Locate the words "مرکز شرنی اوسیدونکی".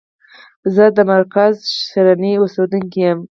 1.13-2.99